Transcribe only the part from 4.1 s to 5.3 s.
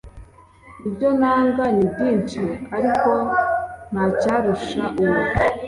cyarusha uwo